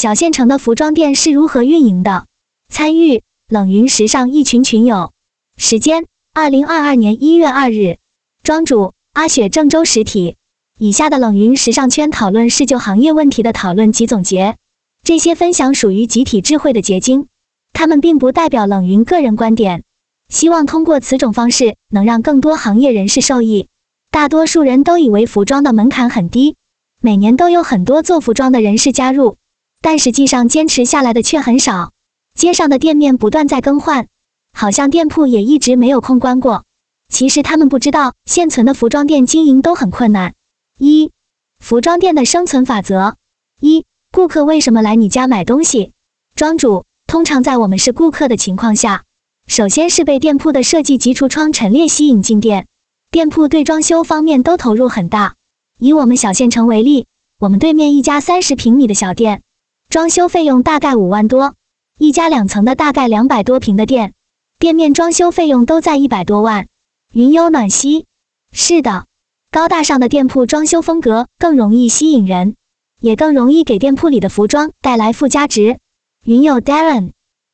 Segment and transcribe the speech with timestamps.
[0.00, 2.24] 小县城的服装店是如何运营的？
[2.72, 5.12] 参与冷云时尚一群群友。
[5.58, 7.98] 时间：二零二二年一月二日。
[8.42, 10.36] 庄主：阿雪，郑州实体。
[10.78, 14.56] 以下的冷云时尚圈讨论是就行业问题的讨论及总结，
[15.04, 17.26] 这些分享属于集体智慧的结晶，
[17.74, 19.82] 他们并不代表冷云个人观点。
[20.30, 23.68] 希望通过此种方式，能让更多行业人士受益。
[24.10, 26.56] 大多数人都以为服装的门槛很低，
[27.02, 29.36] 每年都有很多做服装的人士加入，
[29.80, 31.92] 但实际上坚持下来的却很少。
[32.34, 34.08] 街上的店面不断在更换，
[34.52, 36.64] 好像店铺也一直没有空关过。
[37.08, 40.34] 其实他们不知道，现存的服装店经营都很困难。
[40.78, 41.10] 一、
[41.58, 43.16] 服装店的生存法则：
[43.60, 45.92] 一、顾客为什么来你家买东西？
[46.34, 49.02] 庄主通常在我们是顾客的情况下。
[49.46, 52.68] 首先是被店铺的设计及橱窗陈列吸引进店，
[53.10, 55.34] 店铺对装修方面都投入很大。
[55.76, 57.06] 以我们小县城为例，
[57.40, 59.42] 我们对面一家三十平米的小店，
[59.90, 61.54] 装修费用大概五万多；
[61.98, 64.14] 一家两层的大概两百多平的店，
[64.60, 66.68] 店面装修费用都在一百多万。
[67.12, 68.06] 云游暖溪，
[68.52, 69.06] 是的，
[69.50, 72.54] 高大上的店铺装修风格更容易吸引人，
[73.00, 75.80] 也更容易给店铺里的服装带来附加值。
[76.24, 77.10] 云友 Darren，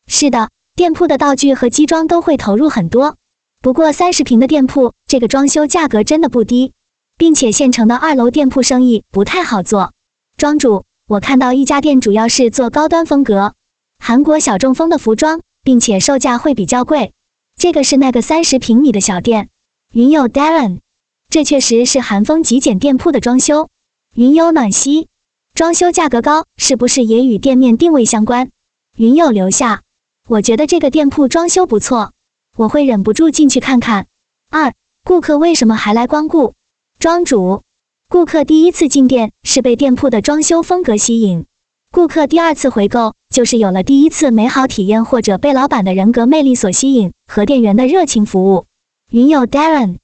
[0.06, 0.50] 是的。
[0.74, 3.16] 店铺的道具和机装都会投入很多，
[3.62, 6.74] 不过三十平的店铺，这个装修价格真的不低，
[7.16, 9.94] 并且县城的二楼店铺生意不太好做。
[10.36, 13.54] 庄主，我看到一家店主要是做高端风格，
[14.00, 17.12] 韩国小众风的服装，并且售价会比较贵。
[17.56, 19.48] 这个是那个三十平米的小店，
[19.92, 20.80] 云友 Darren，
[21.28, 23.68] 这确实是韩风极简店铺的装修。
[24.16, 25.06] 云友暖溪，
[25.54, 28.50] 装修价格高，是不是也与店面定位相关？
[28.96, 29.82] 云友留下。
[30.26, 32.14] 我觉得这个店铺装修不错，
[32.56, 34.08] 我会忍不住进去看看。
[34.50, 36.54] 二，顾客为什么还来光顾？
[36.98, 37.62] 庄主，
[38.08, 41.44] 顾客第一次进店是被店铺的装修风格吸引，
[41.90, 48.66] 顾客第二次回购就是有了第一次美好体验，或者被老板的人格魅力所吸引和店员的热情服务。
[49.10, 49.96] 云友 Darren，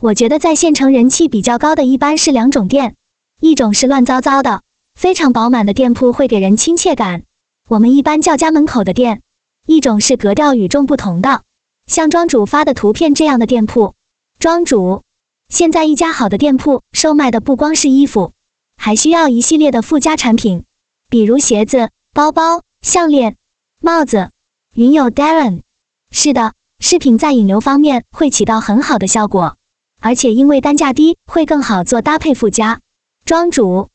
[0.00, 2.96] 我觉得在县城人气比较高的一般是两种店，
[3.40, 4.62] 一种是乱糟糟的、
[4.94, 7.24] 非常饱满的店铺会给人亲切感，
[7.68, 9.20] 我们一般叫家门口的店。
[9.66, 11.42] 一种是格调与众不同的，
[11.86, 13.94] 像庄主发的图片这样的店铺。
[14.38, 15.02] 庄主，
[15.50, 18.32] 现在一家好的店铺售卖的不光是衣服，
[18.76, 20.64] 还需要一系列的附加产品，
[21.08, 23.36] 比如鞋子、包包、项链、
[23.82, 24.30] 帽子。
[24.76, 25.62] 云友 Darren，
[26.12, 29.56] 是的，饰品在引流方面会起到很好的效果，
[30.00, 32.80] 而且因为单价低，会更好做搭配附加。
[33.24, 33.88] 庄主，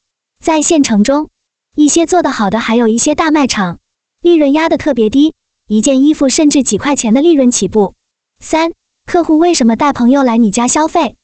[0.43, 1.29] 在县城中，
[1.73, 3.79] 一些做得好的还有一些大卖场，
[4.21, 5.35] 利润压得特别低。
[5.69, 7.95] 一件衣服甚至几块钱的利润起步。
[8.41, 8.73] 三、
[9.05, 11.15] 客户为什么带朋友来你家消费？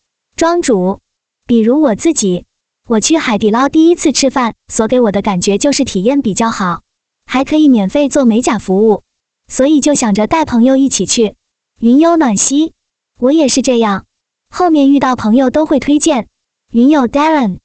[0.41, 1.01] 庄主，
[1.45, 2.45] 比如我自己，
[2.87, 6.81] 我去海底捞第一次吃饭，所给我的感觉就是体验比较好，
[7.27, 9.03] 还可以免费做美甲服务，
[9.47, 11.35] 所以就想着带朋友一起去。
[11.79, 12.73] 云游暖溪，
[13.19, 14.07] 我也是这样，
[14.49, 16.27] 后面遇到朋友都会推荐。
[16.71, 17.59] 云友 Darren，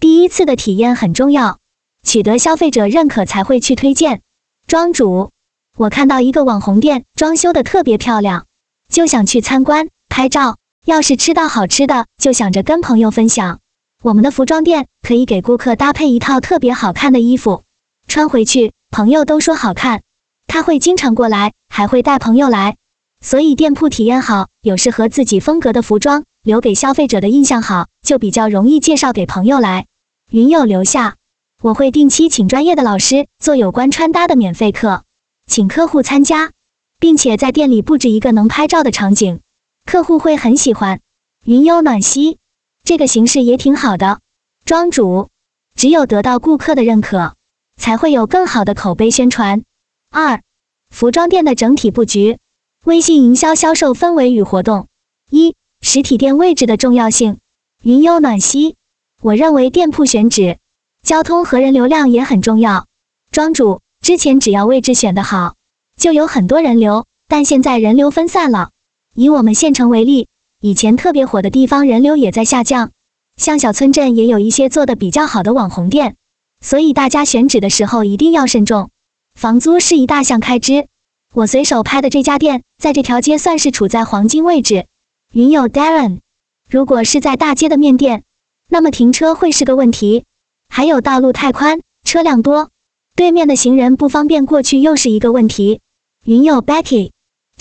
[0.00, 1.58] 第一次的体验很重要，
[2.02, 4.22] 取得消费者认可才会去推荐。
[4.66, 5.32] 庄主。
[5.76, 8.46] 我看到一个网红店装修的特别漂亮，
[8.88, 10.56] 就想去参观拍照。
[10.84, 13.60] 要是吃到好吃的，就想着跟朋友分享。
[14.02, 17.62] 我们的服装店可以给顾客搭配一套特别好看的衣服，
[18.08, 20.02] 穿回去朋友都说好看。
[20.48, 22.76] 他会经常过来，还会带朋友来，
[23.20, 29.86] 所以店铺体验好，有适合自己风格的服装，留给消费者的印象好，就比较容易介绍给朋友来。
[30.32, 31.14] 云友留下，
[31.62, 35.04] 我会定期请专业的老师做有关穿搭的免费课。
[35.46, 36.50] 请客户参加，
[36.98, 39.41] 并且在店里布置一个能拍照的场景，
[39.84, 41.00] 客户会很喜欢。
[41.44, 42.38] 云游暖溪
[42.84, 44.20] 这个形式也挺好的。
[44.64, 45.28] 庄主，
[45.74, 47.34] 只有得到顾客的认可，
[47.76, 49.64] 才会有更好的口碑宣传。
[50.10, 50.42] 二、
[50.90, 52.38] 服装店的整体布局，
[52.84, 54.88] 微信营销销售氛围与活动。
[55.30, 57.38] 一、实体店位置的重要性。
[57.82, 58.76] 云游暖溪，
[59.20, 60.58] 我认为店铺选址、
[61.02, 62.86] 交通和人流量也很重要。
[63.30, 63.80] 庄主。
[64.02, 65.54] 之前只要位置选得好，
[65.96, 68.70] 就有很多人流，但现在人流分散了。
[69.14, 70.28] 以我们县城为例，
[70.60, 72.92] 以前特别火的地方人流也在下降，
[73.36, 76.16] 像小村镇也有一些做的比较好的网红店，
[76.60, 78.90] 所以大家选址的时候一定要慎重。
[79.34, 80.86] 房租是一大项开支。
[81.34, 84.86] 我随手拍的这家店，在这条街算是处在黄金位置。
[85.32, 86.20] 云友 Darren，
[86.68, 88.22] 如果是在大街的面店，
[88.68, 90.24] 那么停车会是个问题，
[90.68, 92.70] 还有道路太宽，车辆多。
[93.14, 95.80] 对面的行人不方便过去，又是一个问题。
[96.24, 97.10] 云友 Becky，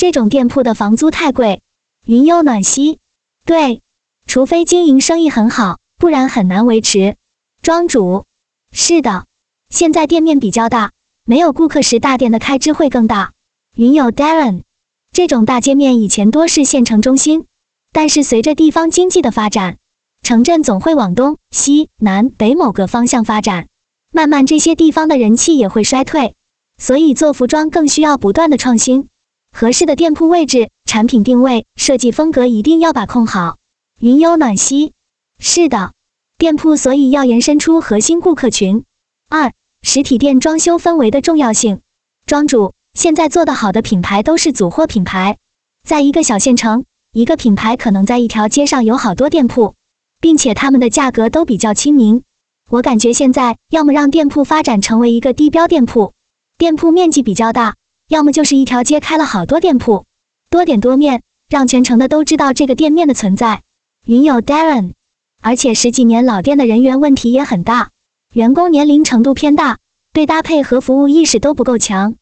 [0.02, 1.62] 这种店铺的房租太贵。
[2.08, 2.98] 云友暖溪，
[3.46, 3.84] 对，
[4.26, 7.18] 除非经营生意很好，不然很难维持。
[7.62, 8.26] 庄主，
[8.72, 9.28] 是的，
[9.70, 10.90] 现在店面比较大，
[11.24, 13.34] 没有顾客时大店的开支会更大。
[13.76, 14.64] 云友 Darren，
[15.12, 17.46] 这种大街面以前多是县城中心，
[17.92, 19.78] 但是随着地方经济的发展，
[20.24, 23.68] 城镇总会往东西南北某个方向发展，
[24.12, 26.34] 慢慢这些地方的人气也会衰退，
[26.80, 29.10] 所以做服装更需要不断的创新。
[29.52, 33.58] 合适的店铺位置、产品定位、设计风格一定要把控好。
[34.00, 34.94] 云游暖溪，
[35.38, 35.94] 是的，
[36.38, 38.86] 店铺所以要延伸出核心顾客群。
[39.30, 39.54] 二、
[39.84, 41.82] 实体店装修氛围的重要性。
[42.26, 45.38] 庄主，现在做得好的品牌都是组货品牌，
[45.84, 49.76] 在一个小县城，一个品牌可能在一条街上有好多店铺，
[50.20, 52.24] 并且他们的价格都比较亲民。
[52.70, 56.14] 我感觉现在要么让店铺发展成为一个地标店铺，
[56.58, 57.76] 店铺面积比较大。
[58.12, 60.04] 要么就是一条街开了好多店铺，
[60.50, 63.62] 多点多面，让全城的都知道这个店面的存在。
[64.06, 64.92] 云有 Darren，
[65.40, 67.92] 而且十几年老店的人员问题也很大，
[68.34, 69.78] 员工年龄程度偏大，
[70.12, 72.16] 对搭配和服务意识都不够强。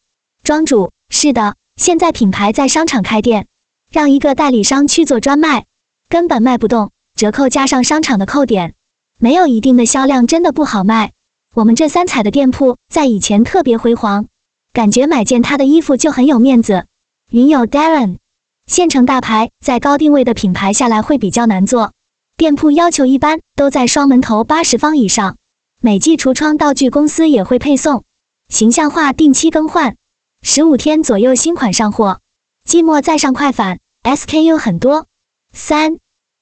[0.44, 3.48] 庄主，是的，现在品牌在商场开店，
[3.90, 5.66] 让一个代理商去做专卖，
[6.08, 8.74] 根本卖不动，折扣加上商场的扣点，
[9.18, 11.10] 没有一定的销量，真的不好卖。
[11.52, 14.26] 我们这三彩的店铺在以前特别辉煌。
[14.72, 16.86] 感觉买件他的衣服就很有面子。
[17.30, 18.18] 云友 Darren，
[18.66, 21.92] 县城大牌在高定位的品牌下来会比较难做，
[22.36, 25.38] 店铺要求一般都在双门头八十方以上，
[25.80, 28.04] 每季橱窗道具公司也会配送，
[28.48, 29.96] 形象化定期更换，
[30.42, 32.20] 十五天左右新款上货，
[32.64, 35.06] 季末再上快返，SKU 很多。
[35.52, 35.98] 三、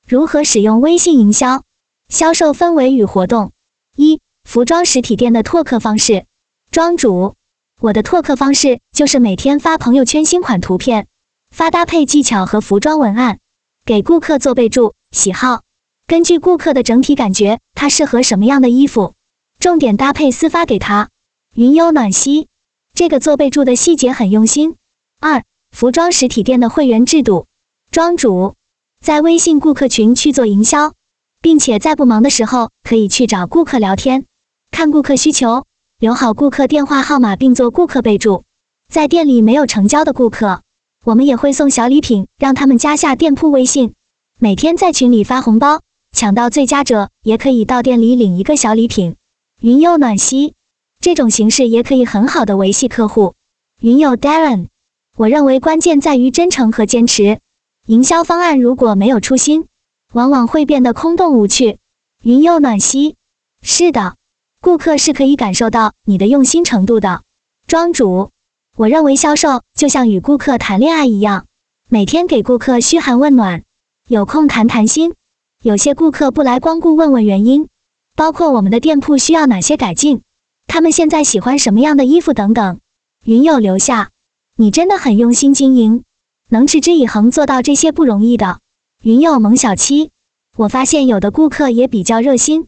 [0.06, 1.62] 如何使用微信营销？
[2.10, 3.52] 销售氛围与活动。
[3.96, 6.26] 一、服装实体店的拓客方式。
[6.70, 7.34] 庄主。
[7.80, 11.06] 我的拓客方式就是每天发朋友圈新款图片，
[11.48, 13.38] 发搭配技巧和服装文案，
[13.84, 15.62] 给顾客做备注、喜好，
[16.08, 19.14] 根据顾客的整体感觉，他适合什么样的衣服，
[19.60, 21.10] 重点搭配私发给他。
[21.54, 22.48] 云游暖溪，
[22.94, 24.74] 这个做备注的细节很用心。
[25.20, 27.46] 二、服装实体店的会员制度，
[27.92, 28.56] 庄主
[29.00, 30.94] 在微信顾客群去做营销，
[31.40, 34.26] 并且在不忙的时候可以去找顾客聊天，
[34.72, 35.64] 看顾客需求。
[36.00, 38.44] 留好顾客电话号码，并做顾客备注。
[38.88, 40.62] 在店里没有成交的顾客，
[41.04, 43.94] 我们也会送小礼品，让他们加下店铺微信。
[44.38, 45.80] 每天在群里发红包，
[46.12, 49.16] 抢到最佳者也可以到店里领一个小礼品。
[49.60, 50.54] 云友暖溪
[51.00, 53.34] 这种形式也可以很好的维系客户。
[53.80, 54.68] 云友 Darren，
[55.16, 57.40] 我认为关键在于真诚和坚持。
[57.86, 59.66] 营销方案如果没有初心，
[60.12, 61.78] 往往会变得空洞无趣。
[62.22, 63.16] 云友暖溪，
[63.62, 64.14] 是的。
[64.60, 67.22] 顾客是可以感受到你的用心程度的，
[67.68, 68.30] 庄主。
[68.76, 71.46] 我认为销售就像与顾客谈恋爱一样，
[71.88, 73.62] 每天给顾客嘘寒问暖，
[74.08, 75.14] 有空谈谈心。
[75.62, 77.68] 有些顾客不来光顾，问问原因，
[78.16, 80.22] 包括我们的店铺需要哪些改进，
[80.66, 82.80] 他们现在喜欢什么样的衣服等等。
[83.24, 84.10] 云友留下，
[84.56, 86.02] 你真的很用心经营，
[86.48, 88.58] 能持之以恒做到这些不容易的。
[89.04, 90.10] 云友萌小七，
[90.56, 92.66] 我发现有的顾客也比较热心。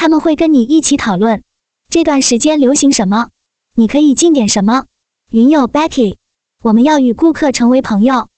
[0.00, 1.42] 他们会跟你一起讨论。
[1.90, 3.28] 这段时间流行什么，
[3.74, 4.86] 你可以进点什么。
[5.30, 6.16] 云友 Becky，
[6.62, 8.29] 我们要与顾客成为朋友，